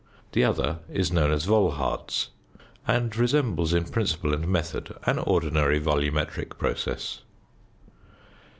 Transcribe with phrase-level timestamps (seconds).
[0.31, 2.29] The other is known as "Volhard's,"
[2.87, 7.21] and resembles in principle and method an ordinary volumetric process.